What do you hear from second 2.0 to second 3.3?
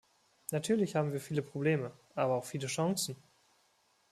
aber auch viele Chancen.